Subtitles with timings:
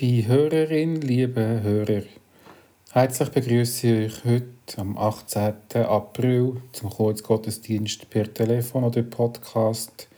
[0.00, 2.02] Liebe Hörerin, liebe Hörer,
[2.92, 5.54] herzlich begrüße ich heute am 18.
[5.74, 10.08] April zum Kurzgottesdienst per Telefon oder Podcast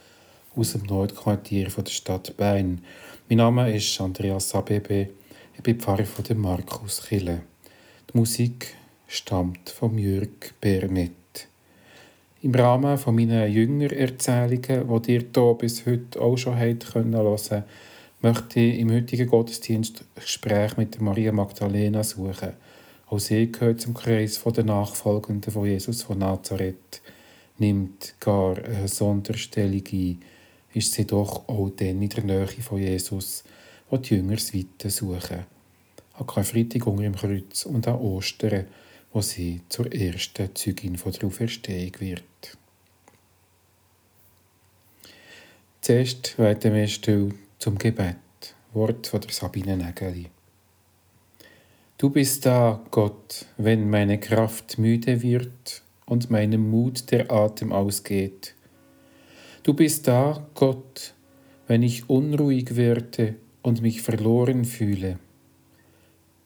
[0.54, 2.82] aus dem Nordquartier der Stadt Bern.
[3.28, 5.10] Mein Name ist Andreas Abebe,
[5.56, 7.42] ich bin Pfarrer von der Markuskille.
[8.12, 8.74] Die Musik
[9.06, 11.48] stammt von Jürg Bermet.
[12.42, 17.14] Im Rahmen von meinen Jüngererzählungen, die ihr hier bis heute auch schon hören können,
[18.22, 22.52] möchte ich im heutigen Gottesdienst Gespräch mit Maria Magdalena suchen.
[23.06, 27.00] Auch sie gehört zum Kreis der Nachfolgenden von Jesus von Nazareth,
[27.58, 30.20] nimmt gar eine Sonderstellung ein,
[30.74, 33.42] ist sie doch auch dann in der Nähe von Jesus,
[33.88, 35.46] wo die Jünger das Weite suchen.
[36.12, 38.66] An Karfreitag unter im Kreuz und an Ostern,
[39.12, 42.22] wo sie zur ersten Zeugin von der Auferstehung wird.
[45.80, 48.16] Zuerst werden wir still zum Gebet.
[48.72, 50.30] Wort von der Sabine Nägeli.
[51.98, 58.54] Du bist da, Gott, wenn meine Kraft müde wird und meinem Mut der Atem ausgeht.
[59.62, 61.12] Du bist da, Gott,
[61.66, 65.18] wenn ich unruhig werde und mich verloren fühle.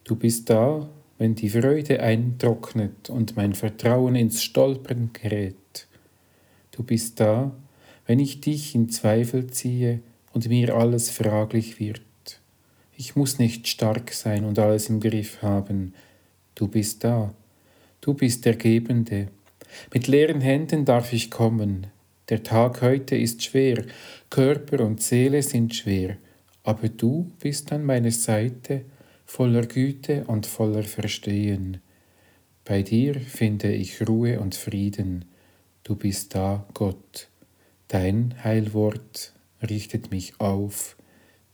[0.02, 0.88] Du bist da,
[1.18, 5.86] wenn die Freude eintrocknet und mein Vertrauen ins Stolpern gerät.
[6.72, 7.54] Du bist da,
[8.04, 10.00] wenn ich dich in Zweifel ziehe
[10.34, 12.02] und mir alles fraglich wird.
[12.96, 15.94] Ich muss nicht stark sein und alles im Griff haben.
[16.54, 17.32] Du bist da.
[18.00, 19.28] Du bist der Gebende.
[19.92, 21.86] Mit leeren Händen darf ich kommen.
[22.28, 23.84] Der Tag heute ist schwer,
[24.30, 26.16] Körper und Seele sind schwer,
[26.62, 28.84] aber du bist an meiner Seite,
[29.26, 31.78] voller Güte und voller Verstehen.
[32.64, 35.26] Bei dir finde ich Ruhe und Frieden.
[35.82, 37.28] Du bist da, Gott.
[37.88, 39.33] Dein Heilwort
[39.64, 40.96] richtet mich auf,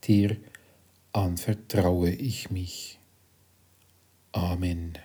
[0.05, 0.37] dir
[1.13, 2.99] anvertraue ich mich.
[4.33, 4.99] Amen.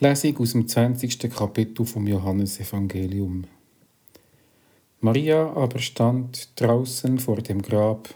[0.00, 1.28] Lesung aus dem 20.
[1.28, 3.46] Kapitel vom Johannesevangelium.
[5.00, 8.14] Maria aber stand draußen vor dem Grab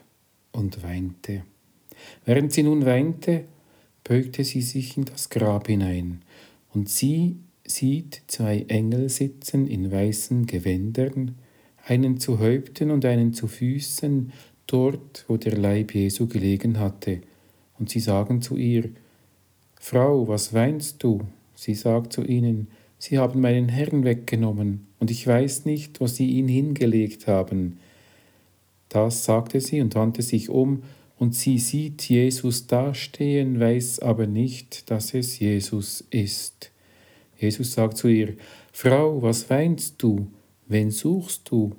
[0.53, 1.43] und weinte.
[2.25, 3.47] Während sie nun weinte,
[4.05, 6.23] beugte sie sich in das Grab hinein,
[6.73, 11.35] und sie sieht zwei Engel sitzen in weißen Gewändern,
[11.85, 14.33] einen zu Häupten und einen zu Füßen,
[14.69, 17.23] dort, wo der Leib Jesu gelegen hatte,
[17.81, 18.89] und sie sagen zu ihr,
[19.81, 21.23] Frau, was weinst du?
[21.63, 22.67] Sie sagt zu ihnen,
[22.99, 27.79] Sie haben meinen Herrn weggenommen, und ich weiß nicht, wo Sie ihn hingelegt haben.
[28.89, 30.83] Das sagte sie und wandte sich um,
[31.19, 36.73] und sie sieht Jesus dastehen, weiß aber nicht, dass es Jesus ist.
[37.39, 38.35] Jesus sagt zu ihr,
[38.73, 40.27] Frau, was weinst du?
[40.67, 41.77] Wen suchst du?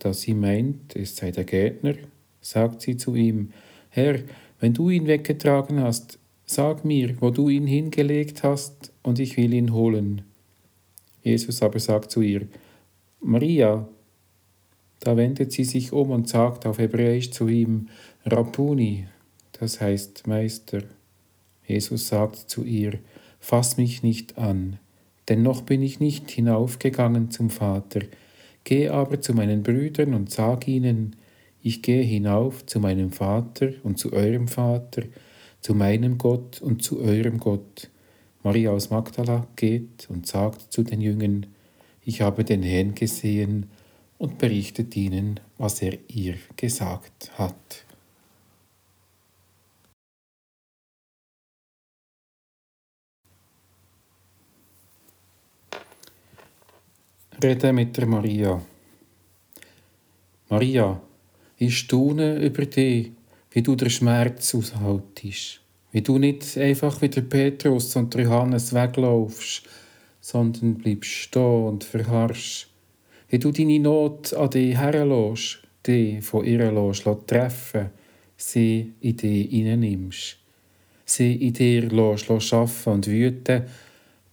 [0.00, 1.94] Da sie meint, es sei der Gärtner,
[2.40, 3.52] sagt sie zu ihm,
[3.88, 4.18] Herr,
[4.58, 9.52] wenn du ihn weggetragen hast, sag mir, wo du ihn hingelegt hast, und ich will
[9.52, 10.22] ihn holen.
[11.22, 12.46] Jesus aber sagt zu ihr,
[13.20, 13.88] Maria.
[15.00, 17.88] Da wendet sie sich um und sagt auf Hebräisch zu ihm,
[18.24, 19.06] Rabbuni,
[19.52, 20.82] das heißt Meister.
[21.66, 22.98] Jesus sagt zu ihr,
[23.38, 24.78] Fass mich nicht an,
[25.28, 28.00] denn noch bin ich nicht hinaufgegangen zum Vater,
[28.64, 31.14] geh aber zu meinen Brüdern und sag ihnen,
[31.62, 35.02] ich gehe hinauf zu meinem Vater und zu eurem Vater,
[35.66, 37.90] zu meinem Gott und zu eurem Gott.
[38.44, 41.46] Maria aus Magdala geht und sagt zu den Jüngern,
[42.04, 43.68] ich habe den Herrn gesehen
[44.16, 47.84] und berichtet ihnen, was er ihr gesagt hat.
[57.42, 58.62] Rede mit der Maria.
[60.48, 61.00] Maria,
[61.58, 63.15] ich staune über dich,
[63.56, 65.62] wie du den Schmerz aushaltest.
[65.90, 69.62] Wie du nicht einfach wie der Petrus und der Johannes weglaufst,
[70.20, 72.68] sondern bleibst stehen und verharrst.
[73.30, 77.88] Wie du deine Not an dich herlässt, die von ihr lässt, treffen,
[78.36, 80.36] sie in dich hineinnimmst.
[81.06, 83.62] Sie in dir lässt, lässt arbeiten und wüten,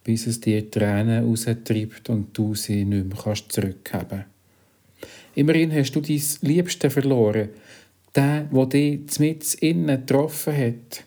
[0.03, 4.27] bis es dir Tränen raustreibt und du sie nicht mehr zurückhaben kannst.
[5.36, 7.50] Immerhin hast du dein Liebste verloren,
[8.15, 11.03] der, der dich mit innen getroffen hat,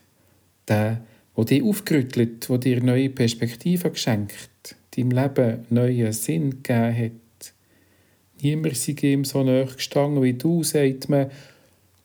[0.67, 1.01] der,
[1.35, 7.53] der dich aufgerüttelt, der dir neue Perspektiven geschenkt, deinem Leben neuen Sinn gegeben hat.
[8.41, 11.31] Niemand sei ihm so nahe gestanden wie du, sagt man,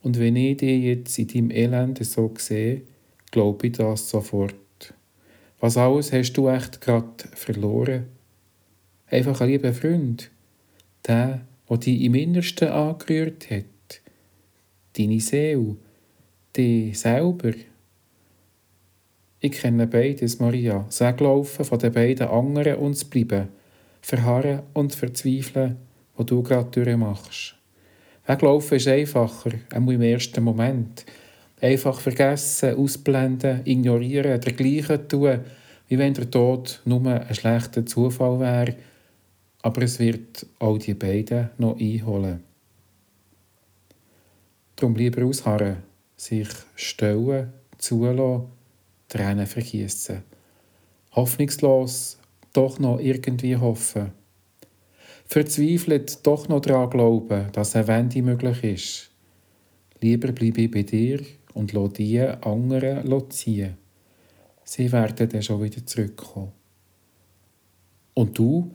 [0.02, 2.82] und wenn ich dich jetzt in deinem Elend so sehe,
[3.30, 4.54] glaube ich das sofort.
[5.60, 8.06] Was alles hast du echt gerade verloren?
[9.06, 10.30] Einfach ein lieber Freund,
[11.06, 13.64] der, der dich im Innersten angerührt hat,
[14.96, 15.76] deine Seele,
[16.56, 17.52] dich selber.
[19.40, 20.86] Ich kenne beides, Maria.
[20.88, 23.48] Sag laufen von den beiden anderen und zu bleiben.
[24.00, 25.76] Verharren und verzweifeln,
[26.16, 27.56] was du gerade durchmachst.
[28.26, 31.04] Weglaufen ist einfacher, auch im ersten Moment.
[31.60, 35.40] Einfach vergessen, ausblenden, ignorieren, dergleichen tun,
[35.88, 38.76] wie wenn der Tod nur ein schlechter Zufall wäre,
[39.62, 42.42] aber es wird auch die beiden noch einholen.
[44.82, 45.76] Darum lieber ausharren,
[46.16, 48.48] sich stellen, zulassen,
[49.08, 50.24] Tränen vergießen.
[51.12, 52.18] Hoffnungslos
[52.52, 54.10] doch noch irgendwie hoffen.
[55.24, 59.10] Verzweifelt doch noch daran glauben, dass eine Wende möglich ist.
[60.00, 61.20] Lieber bleibe ich bei dir
[61.54, 63.76] und lass die anderen ziehen.
[64.64, 66.50] Sie werden dann schon wieder zurückkommen.
[68.14, 68.72] Und du,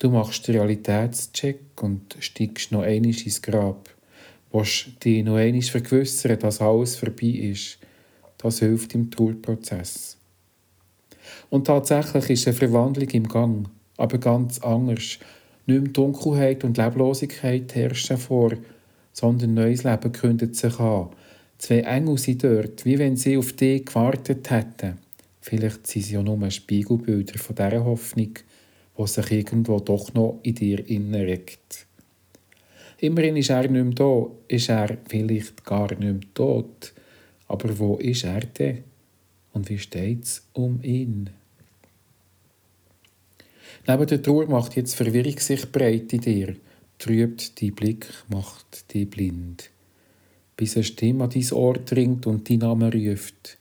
[0.00, 3.90] du machst den Realitätscheck und steigst noch einmal ins Grab
[4.52, 7.78] willst dich noch einmal vergewissern, dass alles vorbei ist.
[8.38, 10.16] Das hilft im Trauerprozess.
[11.50, 15.18] Und tatsächlich ist eine Verwandlung im Gang, aber ganz anders.
[15.66, 18.52] Nicht mehr Dunkelheit und Leblosigkeit herrschen vor,
[19.12, 21.10] sondern neues Leben kündet sich an.
[21.58, 24.98] Zwei Engel sind dort, wie wenn sie auf dich gewartet hätten.
[25.40, 28.34] Vielleicht sind sie ja nur Spiegelbilder von dieser Hoffnung,
[28.98, 31.86] die sich irgendwo doch noch in dir innerregt.
[33.02, 36.92] Immerhin ist er nicht mehr da, ist er vielleicht gar nicht mehr tot.
[37.48, 38.84] Aber wo ist er denn?
[39.52, 41.30] Und wie steht es um ihn?
[43.88, 46.56] Neben der Trauer macht jetzt Verwirrung sich breit in dir,
[46.98, 49.70] trübt die Blick, macht die blind.
[50.56, 53.56] Bis eine Stimme an dein Ohr dringt und dein Name ruft.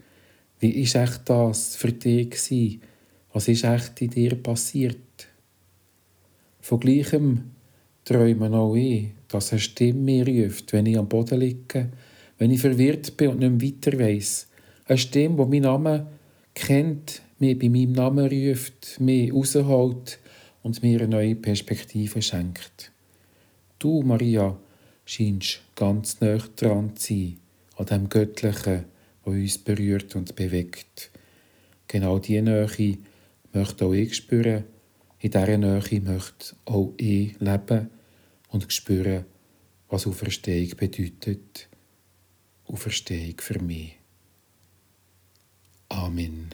[0.59, 2.81] Wie ist echt das für dich gewesen?
[3.31, 4.97] Was ist echt in dir passiert?
[6.59, 7.51] Von gleichem
[8.03, 11.89] träumen auch ich, dass eine Stimme mir ruft, wenn ich am Boden liege,
[12.37, 14.47] wenn ich verwirrt bin und nicht mehr weiter weiss.
[14.85, 16.07] Eine Stimme, die meinen Namen
[16.53, 20.19] kennt, mir bei meinem Namen ruft, mich rausholt
[20.63, 22.91] und mir eine neue Perspektive schenkt.
[23.77, 24.57] Du, Maria,
[25.05, 27.37] scheinst ganz nah dran zu sein,
[27.77, 28.85] an dem Göttlichen,
[29.23, 31.11] das uns berührt und bewegt.
[31.87, 32.97] Genau diese Nähe
[33.53, 34.65] möchte auch ich spüren.
[35.19, 37.89] In dieser Nähe möchte auch ich leben
[38.49, 39.25] und spüren,
[39.89, 41.69] was Auferstehung bedeutet.
[42.65, 43.97] Auferstehung für mich.
[45.89, 46.53] Amen.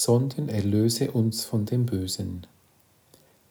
[0.00, 2.46] sondern erlöse uns von dem Bösen.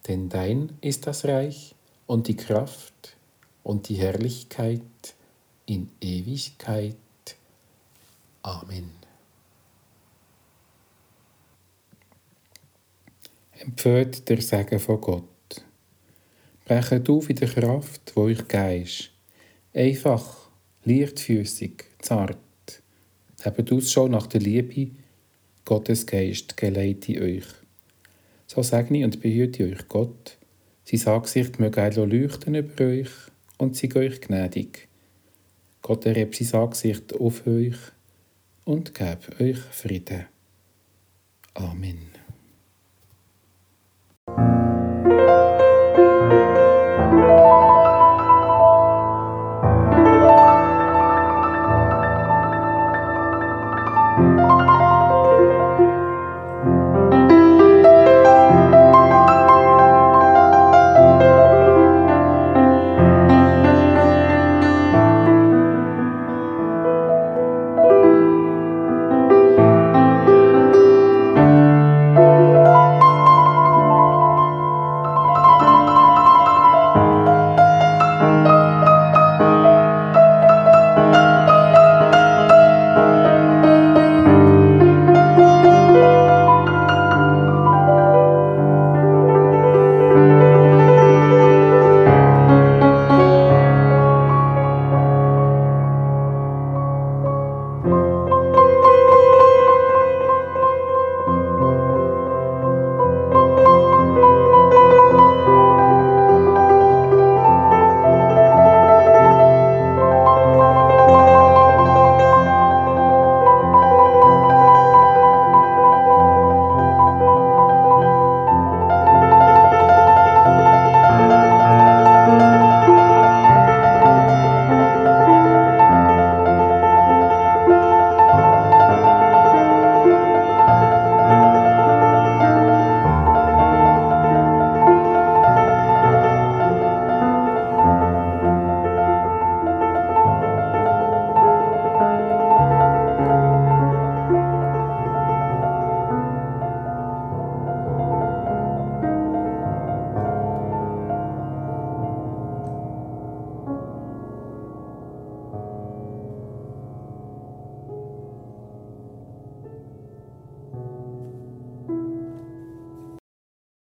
[0.08, 1.76] Denn dein ist das Reich
[2.08, 3.16] und die Kraft
[3.62, 4.82] und die Herrlichkeit
[5.68, 6.96] in Ewigkeit.
[8.42, 8.90] Amen.
[13.52, 15.64] Empfehlt der Segen von Gott.
[16.66, 19.12] Brechet auf in der Kraft, wo euch geist.
[19.72, 20.50] Einfach,
[20.84, 22.38] leichtfüßig, zart.
[23.44, 24.92] Habt Ausschau nach der Liebe,
[25.66, 27.46] Gottes Geist geleite euch.
[28.48, 30.38] So segne und behüte euch Gott,
[30.84, 33.12] sein Angesicht möge leuchten über euch
[33.58, 34.88] und sei euch gnädig.
[35.82, 37.78] Gott erhebt sein Angesicht auf euch
[38.66, 40.26] und gebe euch Frieden.
[41.54, 42.09] Amen.